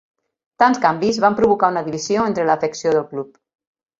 [0.61, 3.39] Tants canvis van provocar una divisió entre l'afecció del club.